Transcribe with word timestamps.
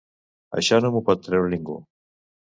Això 0.61 0.79
no 0.85 0.91
m’ho 0.95 1.03
pot 1.11 1.23
treure 1.27 1.53
ningú. 1.53 1.79